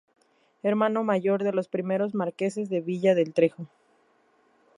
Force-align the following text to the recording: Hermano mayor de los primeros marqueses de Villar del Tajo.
Hermano 0.63 1.03
mayor 1.03 1.43
de 1.43 1.51
los 1.53 1.67
primeros 1.67 2.15
marqueses 2.15 2.69
de 2.69 2.81
Villar 2.81 3.15
del 3.15 3.33
Tajo. 3.35 3.67